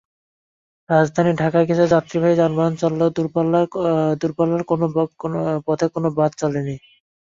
[0.89, 6.75] রাজধানী ঢাকায় কিছু যাত্রীবাহী যানবাহন চললেও দূরপাল্লার পথে কোনো বাস চলেনি।